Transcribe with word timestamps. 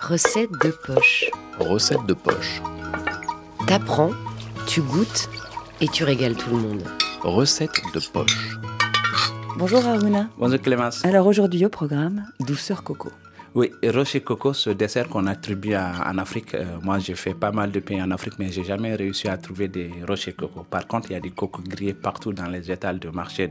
Recette 0.00 0.52
de 0.62 0.70
poche. 0.70 1.24
Recette 1.58 2.04
de 2.06 2.12
poche. 2.12 2.62
T'apprends, 3.66 4.10
tu 4.66 4.82
goûtes 4.82 5.28
et 5.80 5.88
tu 5.88 6.04
régales 6.04 6.36
tout 6.36 6.50
le 6.50 6.58
monde. 6.58 6.82
Recette 7.22 7.80
de 7.94 8.00
poche. 8.12 8.58
Bonjour 9.56 9.84
Aruna. 9.86 10.28
Bonjour 10.38 10.60
Clémence. 10.60 11.04
Alors 11.04 11.26
aujourd'hui 11.26 11.64
au 11.64 11.70
programme, 11.70 12.26
douceur 12.40 12.84
coco. 12.84 13.10
Oui, 13.58 13.72
rocher 13.82 14.20
coco, 14.20 14.52
ce 14.52 14.68
dessert 14.68 15.08
qu'on 15.08 15.26
attribue 15.26 15.72
à- 15.72 16.10
en 16.10 16.18
Afrique, 16.18 16.54
euh, 16.54 16.76
moi 16.82 16.98
j'ai 16.98 17.14
fait 17.14 17.32
pas 17.32 17.52
mal 17.52 17.70
de 17.70 17.80
pays 17.80 18.02
en 18.02 18.10
Afrique, 18.10 18.34
mais 18.38 18.48
j'ai 18.52 18.64
jamais 18.64 18.94
réussi 18.94 19.28
à 19.28 19.38
trouver 19.38 19.66
des 19.68 19.90
rochers 20.06 20.34
coco. 20.34 20.66
Par 20.68 20.86
contre, 20.86 21.10
il 21.10 21.14
y 21.14 21.16
a 21.16 21.20
des 21.20 21.30
cocos 21.30 21.62
grillés 21.66 21.94
partout 21.94 22.34
dans 22.34 22.50
les 22.50 22.70
étals 22.70 22.98
de 22.98 23.08
marché, 23.08 23.50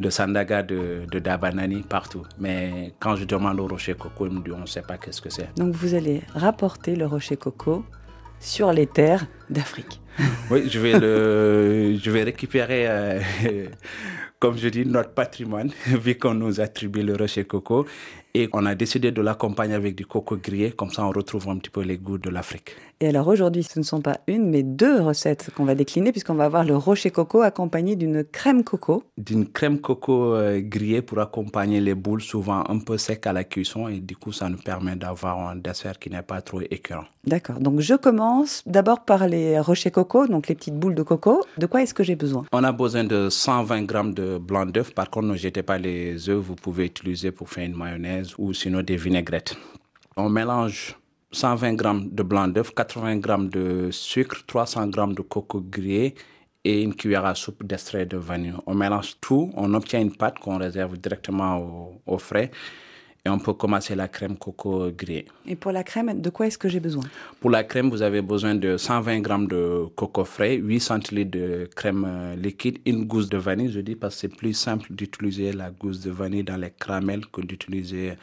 de 0.00 0.08
Sandaga, 0.08 0.62
de, 0.62 1.02
de 1.12 1.18
Dabanani, 1.18 1.82
partout. 1.82 2.22
Mais 2.40 2.94
quand 2.98 3.14
je 3.16 3.24
demande 3.24 3.60
au 3.60 3.66
rocher 3.66 3.92
coco, 3.92 4.24
ils 4.26 4.32
me 4.32 4.40
disent 4.42 4.54
on 4.56 4.60
ne 4.60 4.66
sait 4.66 4.80
pas 4.80 4.96
qu'est-ce 4.96 5.20
que 5.20 5.28
c'est. 5.28 5.50
Donc 5.58 5.74
vous 5.74 5.92
allez 5.92 6.22
rapporter 6.34 6.96
le 6.96 7.04
rocher 7.04 7.36
coco 7.36 7.84
sur 8.40 8.72
les 8.72 8.86
terres 8.86 9.26
d'Afrique. 9.50 10.00
Oui, 10.50 10.68
je 10.68 10.78
vais 10.78 10.98
le, 10.98 11.96
je 12.02 12.10
vais 12.10 12.22
récupérer, 12.22 12.86
euh, 12.88 13.20
comme 14.38 14.56
je 14.58 14.68
dis, 14.68 14.84
notre 14.86 15.10
patrimoine, 15.10 15.70
vu 15.86 16.14
qu'on 16.16 16.34
nous 16.34 16.58
attribue 16.60 17.02
le 17.02 17.14
rocher 17.16 17.44
coco. 17.44 17.84
Et 18.34 18.48
on 18.54 18.64
a 18.64 18.74
décidé 18.74 19.12
de 19.12 19.20
l'accompagner 19.20 19.74
avec 19.74 19.94
du 19.94 20.06
coco 20.06 20.36
grillé, 20.36 20.72
comme 20.72 20.90
ça 20.90 21.04
on 21.04 21.10
retrouve 21.10 21.50
un 21.50 21.58
petit 21.58 21.68
peu 21.68 21.82
les 21.82 21.98
goûts 21.98 22.16
de 22.16 22.30
l'Afrique. 22.30 22.74
Et 23.02 23.08
alors 23.08 23.26
aujourd'hui, 23.26 23.64
ce 23.64 23.80
ne 23.80 23.84
sont 23.84 24.00
pas 24.00 24.20
une, 24.28 24.48
mais 24.48 24.62
deux 24.62 25.00
recettes 25.00 25.50
qu'on 25.56 25.64
va 25.64 25.74
décliner 25.74 26.12
puisqu'on 26.12 26.34
va 26.34 26.44
avoir 26.44 26.64
le 26.64 26.76
rocher 26.76 27.10
coco 27.10 27.42
accompagné 27.42 27.96
d'une 27.96 28.22
crème 28.22 28.62
coco. 28.62 29.02
D'une 29.18 29.48
crème 29.48 29.80
coco 29.80 30.34
euh, 30.34 30.60
grillée 30.62 31.02
pour 31.02 31.18
accompagner 31.18 31.80
les 31.80 31.96
boules, 31.96 32.22
souvent 32.22 32.62
un 32.68 32.78
peu 32.78 32.96
secs 32.98 33.26
à 33.26 33.32
la 33.32 33.42
cuisson. 33.42 33.88
Et 33.88 33.98
du 33.98 34.14
coup, 34.14 34.30
ça 34.30 34.48
nous 34.48 34.56
permet 34.56 34.94
d'avoir 34.94 35.48
un 35.48 35.56
dessert 35.56 35.98
qui 35.98 36.10
n'est 36.10 36.22
pas 36.22 36.40
trop 36.42 36.60
écœurant. 36.70 37.06
D'accord. 37.26 37.58
Donc 37.58 37.80
je 37.80 37.94
commence 37.94 38.62
d'abord 38.66 39.04
par 39.04 39.26
les 39.26 39.58
rochers 39.58 39.90
coco, 39.90 40.28
donc 40.28 40.46
les 40.46 40.54
petites 40.54 40.76
boules 40.76 40.94
de 40.94 41.02
coco. 41.02 41.44
De 41.58 41.66
quoi 41.66 41.82
est-ce 41.82 41.94
que 41.94 42.04
j'ai 42.04 42.16
besoin? 42.16 42.44
On 42.52 42.62
a 42.62 42.70
besoin 42.70 43.02
de 43.02 43.28
120 43.28 43.82
grammes 43.82 44.14
de 44.14 44.38
blanc 44.38 44.64
d'œuf. 44.64 44.94
Par 44.94 45.10
contre, 45.10 45.26
ne 45.26 45.36
jetez 45.36 45.64
pas 45.64 45.78
les 45.78 46.28
œufs. 46.28 46.38
Vous 46.38 46.54
pouvez 46.54 46.86
utiliser 46.86 47.32
pour 47.32 47.50
faire 47.50 47.64
une 47.64 47.76
mayonnaise 47.76 48.21
ou 48.38 48.52
sinon 48.52 48.82
des 48.82 48.96
vinaigrettes. 48.96 49.56
On 50.16 50.28
mélange 50.28 50.96
120 51.32 51.74
grammes 51.74 52.08
de 52.10 52.22
blanc 52.22 52.48
d'œuf, 52.48 52.74
80 52.74 53.16
grammes 53.18 53.48
de 53.48 53.90
sucre, 53.90 54.44
300 54.46 54.88
grammes 54.88 55.14
de 55.14 55.22
coco 55.22 55.60
grillé 55.60 56.14
et 56.64 56.82
une 56.82 56.94
cuillère 56.94 57.24
à 57.24 57.34
soupe 57.34 57.64
d'extrait 57.64 58.06
de 58.06 58.16
vanille. 58.16 58.54
On 58.66 58.74
mélange 58.74 59.16
tout, 59.20 59.50
on 59.56 59.72
obtient 59.74 60.00
une 60.00 60.14
pâte 60.14 60.38
qu'on 60.38 60.58
réserve 60.58 60.98
directement 60.98 61.92
au 62.06 62.18
frais 62.18 62.50
et 63.24 63.28
on 63.28 63.38
peut 63.38 63.52
commencer 63.52 63.94
la 63.94 64.08
crème 64.08 64.36
coco 64.36 64.90
grillée. 64.90 65.26
Et 65.46 65.54
pour 65.54 65.70
la 65.70 65.84
crème, 65.84 66.20
de 66.20 66.28
quoi 66.28 66.48
est-ce 66.48 66.58
que 66.58 66.68
j'ai 66.68 66.80
besoin? 66.80 67.04
Pour 67.40 67.50
la 67.50 67.62
crème, 67.62 67.88
vous 67.88 68.02
avez 68.02 68.20
besoin 68.20 68.56
de 68.56 68.76
120 68.76 69.20
grammes 69.20 69.46
de 69.46 69.84
coco 69.94 70.24
frais, 70.24 70.56
8 70.56 70.80
centilitres 70.80 71.30
de 71.30 71.70
crème 71.76 72.04
euh, 72.04 72.34
liquide, 72.34 72.78
une 72.84 73.04
gousse 73.04 73.28
de 73.28 73.38
vanille. 73.38 73.70
Je 73.70 73.78
dis 73.78 73.94
parce 73.94 74.16
que 74.16 74.20
c'est 74.22 74.36
plus 74.36 74.54
simple 74.54 74.92
d'utiliser 74.92 75.52
la 75.52 75.70
gousse 75.70 76.00
de 76.00 76.10
vanille 76.10 76.42
dans 76.42 76.56
les 76.56 76.70
caramels 76.70 77.24
que 77.26 77.42
d'utiliser 77.42 78.14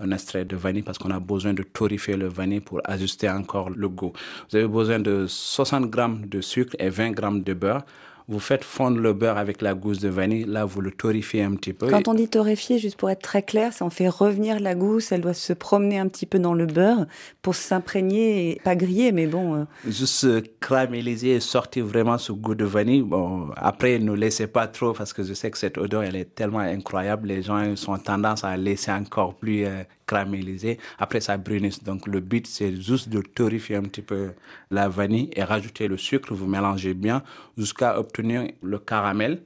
un 0.00 0.10
extrait 0.10 0.44
de 0.44 0.56
vanille 0.56 0.82
parce 0.82 0.98
qu'on 0.98 1.12
a 1.12 1.20
besoin 1.20 1.54
de 1.54 1.62
torréfier 1.62 2.16
le 2.16 2.26
vanille 2.26 2.60
pour 2.60 2.80
ajuster 2.82 3.30
encore 3.30 3.70
le 3.70 3.88
goût. 3.88 4.12
Vous 4.50 4.56
avez 4.56 4.66
besoin 4.66 4.98
de 4.98 5.26
60 5.28 5.88
grammes 5.88 6.26
de 6.26 6.40
sucre 6.40 6.74
et 6.80 6.88
20 6.88 7.12
grammes 7.12 7.42
de 7.44 7.54
beurre. 7.54 7.84
Vous 8.28 8.40
faites 8.40 8.62
fondre 8.62 8.98
le 8.98 9.14
beurre 9.14 9.38
avec 9.38 9.62
la 9.62 9.72
gousse 9.72 10.00
de 10.00 10.10
vanille. 10.10 10.44
Là, 10.44 10.66
vous 10.66 10.82
le 10.82 10.90
torréfiez 10.90 11.42
un 11.42 11.52
petit 11.52 11.72
peu. 11.72 11.88
Quand 11.88 12.08
on 12.08 12.14
dit 12.14 12.28
torréfier, 12.28 12.78
juste 12.78 12.96
pour 12.98 13.08
être 13.08 13.22
très 13.22 13.42
clair, 13.42 13.72
ça 13.72 13.86
en 13.86 13.90
fait 13.90 14.06
revenir 14.06 14.60
la 14.60 14.74
gousse, 14.74 15.12
elle 15.12 15.22
doit 15.22 15.32
se 15.32 15.54
promener 15.54 15.98
un 15.98 16.08
petit 16.08 16.26
peu 16.26 16.38
dans 16.38 16.52
le 16.52 16.66
beurre 16.66 17.06
pour 17.40 17.54
s'imprégner, 17.54 18.50
et 18.50 18.60
pas 18.62 18.76
griller, 18.76 19.12
mais 19.12 19.26
bon... 19.26 19.54
euh, 19.54 19.64
juste 19.86 20.24
euh, 20.24 20.42
caraméliser 20.60 21.30
et 21.30 21.40
sortir 21.40 21.86
vraiment 21.86 22.18
ce 22.18 22.32
goût 22.32 22.54
de 22.54 22.66
vanille. 22.66 23.00
Bon, 23.00 23.48
après, 23.56 23.98
ne 23.98 24.12
laissez 24.12 24.46
pas 24.46 24.66
trop 24.66 24.92
parce 24.92 25.14
que 25.14 25.22
je 25.22 25.32
sais 25.32 25.50
que 25.50 25.56
cette 25.56 25.78
odeur, 25.78 26.02
elle 26.02 26.16
est 26.16 26.34
tellement 26.34 26.58
incroyable. 26.58 27.28
Les 27.28 27.42
gens 27.42 27.62
ils 27.62 27.90
ont 27.90 27.96
tendance 27.96 28.44
à 28.44 28.58
laisser 28.58 28.90
encore 28.90 29.36
plus 29.36 29.64
euh, 29.64 29.84
caraméliser. 30.06 30.78
Après, 30.98 31.22
ça 31.22 31.38
brunisse. 31.38 31.82
Donc, 31.82 32.06
le 32.06 32.20
but, 32.20 32.46
c'est 32.46 32.74
juste 32.76 33.08
de 33.08 33.22
torréfier 33.22 33.76
un 33.76 33.82
petit 33.82 34.02
peu 34.02 34.32
la 34.70 34.88
vanille 34.88 35.30
et 35.34 35.42
rajouter 35.44 35.88
le 35.88 35.96
sucre. 35.96 36.34
Vous 36.34 36.46
mélangez 36.46 36.92
bien 36.92 37.22
jusqu'à 37.56 37.98
obtenir 37.98 38.17
le 38.22 38.78
caramel 38.78 39.42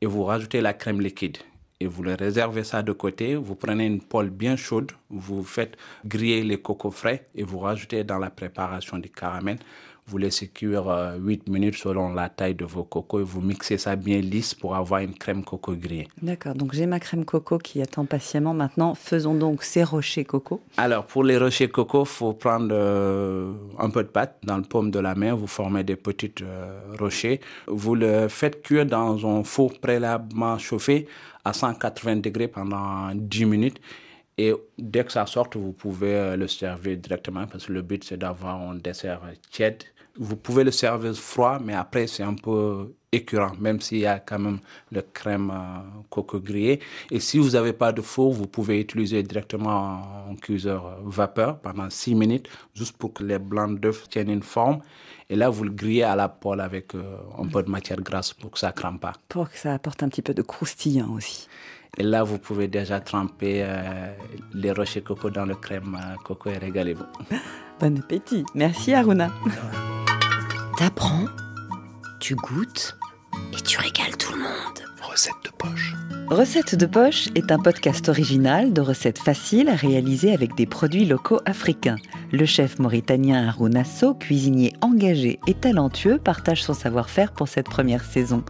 et 0.00 0.06
vous 0.06 0.24
rajoutez 0.24 0.60
la 0.60 0.72
crème 0.72 1.00
liquide. 1.00 1.38
Et 1.78 1.86
vous 1.86 2.02
le 2.02 2.14
réservez 2.14 2.64
ça 2.64 2.82
de 2.82 2.92
côté. 2.92 3.34
Vous 3.34 3.54
prenez 3.54 3.84
une 3.86 4.00
poêle 4.00 4.30
bien 4.30 4.56
chaude. 4.56 4.92
Vous 5.10 5.44
faites 5.44 5.76
griller 6.06 6.42
les 6.42 6.58
cocos 6.58 6.90
frais 6.90 7.26
et 7.34 7.42
vous 7.42 7.58
rajoutez 7.58 8.02
dans 8.02 8.18
la 8.18 8.30
préparation 8.30 8.98
du 8.98 9.10
caramel. 9.10 9.58
Vous 10.08 10.18
laissez 10.18 10.46
cuire 10.46 10.88
euh, 10.88 11.16
8 11.18 11.48
minutes 11.48 11.76
selon 11.76 12.14
la 12.14 12.28
taille 12.28 12.54
de 12.54 12.64
vos 12.64 12.84
cocos 12.84 13.20
et 13.20 13.24
vous 13.24 13.40
mixez 13.40 13.76
ça 13.76 13.96
bien 13.96 14.20
lisse 14.20 14.54
pour 14.54 14.76
avoir 14.76 15.00
une 15.00 15.14
crème 15.14 15.42
coco 15.42 15.74
grillée. 15.74 16.06
D'accord, 16.22 16.54
donc 16.54 16.74
j'ai 16.74 16.86
ma 16.86 17.00
crème 17.00 17.24
coco 17.24 17.58
qui 17.58 17.82
attend 17.82 18.04
patiemment. 18.04 18.54
Maintenant, 18.54 18.94
faisons 18.94 19.34
donc 19.34 19.64
ces 19.64 19.82
rochers 19.82 20.24
coco. 20.24 20.60
Alors, 20.76 21.06
pour 21.06 21.24
les 21.24 21.36
rochers 21.36 21.68
coco, 21.68 22.04
faut 22.04 22.34
prendre 22.34 22.68
euh, 22.70 23.52
un 23.80 23.90
peu 23.90 24.04
de 24.04 24.08
pâte 24.08 24.38
dans 24.44 24.58
le 24.58 24.62
paume 24.62 24.92
de 24.92 25.00
la 25.00 25.16
main. 25.16 25.34
Vous 25.34 25.48
formez 25.48 25.82
des 25.82 25.96
petites 25.96 26.42
euh, 26.42 26.78
rochers. 27.00 27.40
Vous 27.66 27.96
le 27.96 28.28
faites 28.28 28.62
cuire 28.62 28.86
dans 28.86 29.26
un 29.26 29.42
four 29.42 29.72
préalablement 29.80 30.56
chauffé 30.58 31.08
à 31.44 31.52
180 31.52 32.16
degrés 32.16 32.46
pendant 32.48 33.10
10 33.12 33.44
minutes. 33.44 33.80
Et 34.38 34.52
dès 34.78 35.04
que 35.04 35.12
ça 35.12 35.26
sort, 35.26 35.48
vous 35.54 35.72
pouvez 35.72 36.14
euh, 36.14 36.36
le 36.36 36.48
servir 36.48 36.96
directement 36.96 37.46
parce 37.46 37.66
que 37.66 37.72
le 37.72 37.82
but, 37.82 38.04
c'est 38.04 38.18
d'avoir 38.18 38.60
un 38.60 38.74
dessert 38.74 39.22
tiède. 39.50 39.82
Vous 40.18 40.36
pouvez 40.36 40.64
le 40.64 40.70
servir 40.70 41.14
froid, 41.14 41.58
mais 41.62 41.74
après, 41.74 42.06
c'est 42.06 42.22
un 42.22 42.34
peu 42.34 42.94
écœurant, 43.12 43.54
même 43.58 43.80
s'il 43.80 43.98
y 43.98 44.06
a 44.06 44.18
quand 44.18 44.38
même 44.38 44.60
le 44.90 45.02
crème 45.02 45.50
euh, 45.50 45.80
coco 46.10 46.40
grillé. 46.40 46.80
Et 47.10 47.20
si 47.20 47.38
vous 47.38 47.50
n'avez 47.50 47.72
pas 47.72 47.92
de 47.92 48.02
four, 48.02 48.32
vous 48.32 48.46
pouvez 48.46 48.80
utiliser 48.80 49.22
directement 49.22 50.28
un 50.30 50.36
cuiseur 50.36 50.86
euh, 50.86 50.96
vapeur 51.04 51.58
pendant 51.58 51.88
6 51.90 52.14
minutes, 52.14 52.48
juste 52.74 52.96
pour 52.96 53.12
que 53.12 53.24
les 53.24 53.38
blancs 53.38 53.78
d'œufs 53.80 54.08
tiennent 54.08 54.30
une 54.30 54.42
forme. 54.42 54.80
Et 55.28 55.36
là, 55.36 55.48
vous 55.48 55.64
le 55.64 55.70
grillez 55.70 56.04
à 56.04 56.14
la 56.14 56.28
poêle 56.28 56.60
avec 56.60 56.94
euh, 56.94 57.02
un 57.38 57.46
peu 57.46 57.62
de 57.62 57.70
matière 57.70 58.00
grasse 58.00 58.32
pour 58.32 58.52
que 58.52 58.58
ça 58.58 58.72
crame 58.72 58.98
pas. 58.98 59.14
Pour 59.28 59.50
que 59.50 59.58
ça 59.58 59.74
apporte 59.74 60.02
un 60.02 60.08
petit 60.08 60.22
peu 60.22 60.34
de 60.34 60.42
croustillant 60.42 61.12
aussi. 61.12 61.48
Et 61.98 62.02
là, 62.02 62.22
vous 62.22 62.38
pouvez 62.38 62.68
déjà 62.68 63.00
tremper 63.00 63.62
euh, 63.62 64.12
les 64.52 64.72
rochers 64.72 65.02
coco 65.02 65.30
dans 65.30 65.46
le 65.46 65.54
crème 65.54 65.98
euh, 65.98 66.14
coco 66.24 66.50
et 66.50 66.58
régalez-vous. 66.58 67.06
Bon 67.78 67.98
appétit. 67.98 68.42
Merci 68.54 68.94
Aruna. 68.94 69.30
T'apprends, 70.78 71.26
tu 72.20 72.34
goûtes 72.34 72.96
et 73.52 73.60
tu 73.60 73.78
régales 73.78 74.16
tout 74.16 74.32
le 74.32 74.38
monde. 74.38 74.78
Recette 75.02 75.34
de 75.44 75.50
poche. 75.58 75.94
Recette 76.30 76.74
de 76.74 76.86
poche 76.86 77.28
est 77.36 77.52
un 77.52 77.58
podcast 77.60 78.08
original 78.08 78.72
de 78.72 78.80
recettes 78.80 79.20
faciles 79.20 79.70
réalisées 79.70 80.32
avec 80.32 80.56
des 80.56 80.66
produits 80.66 81.04
locaux 81.04 81.38
africains. 81.44 81.98
Le 82.32 82.44
chef 82.44 82.80
mauritanien 82.80 83.46
Aruna 83.46 83.84
So, 83.84 84.12
cuisinier 84.12 84.72
engagé 84.80 85.38
et 85.46 85.54
talentueux, 85.54 86.18
partage 86.18 86.64
son 86.64 86.74
savoir-faire 86.74 87.30
pour 87.30 87.46
cette 87.46 87.66
première 87.66 88.04
saison. 88.04 88.42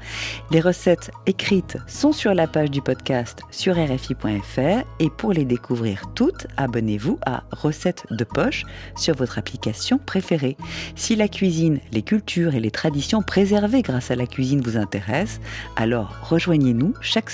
Les 0.50 0.62
recettes 0.62 1.10
écrites 1.26 1.76
sont 1.86 2.12
sur 2.12 2.32
la 2.32 2.46
page 2.46 2.70
du 2.70 2.80
podcast 2.80 3.42
sur 3.50 3.74
rfi.fr 3.74 4.82
et 4.98 5.10
pour 5.10 5.34
les 5.34 5.44
découvrir 5.44 6.04
toutes, 6.14 6.46
abonnez-vous 6.56 7.18
à 7.26 7.44
Recettes 7.50 8.06
de 8.10 8.24
poche 8.24 8.64
sur 8.96 9.14
votre 9.14 9.38
application 9.38 9.98
préférée. 9.98 10.56
Si 10.94 11.14
la 11.14 11.28
cuisine, 11.28 11.80
les 11.92 12.02
cultures 12.02 12.54
et 12.54 12.60
les 12.60 12.70
traditions 12.70 13.20
préservées 13.20 13.82
grâce 13.82 14.10
à 14.10 14.16
la 14.16 14.26
cuisine 14.26 14.62
vous 14.62 14.78
intéressent, 14.78 15.40
alors 15.76 16.16
rejoignez-nous 16.22 16.94
chaque 17.02 17.28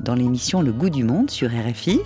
dans 0.00 0.14
l'émission 0.14 0.62
Le 0.62 0.72
goût 0.72 0.90
du 0.90 1.04
monde 1.04 1.30
sur 1.30 1.50
RFI. 1.50 2.00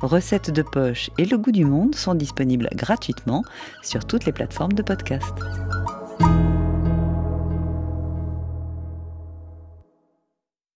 Recettes 0.00 0.50
de 0.50 0.62
poche 0.62 1.10
et 1.18 1.24
Le 1.24 1.38
goût 1.38 1.52
du 1.52 1.64
monde 1.64 1.94
sont 1.94 2.14
disponibles 2.14 2.68
gratuitement 2.74 3.44
sur 3.82 4.04
toutes 4.04 4.24
les 4.24 4.32
plateformes 4.32 4.72
de 4.72 4.82
podcast. 4.82 5.34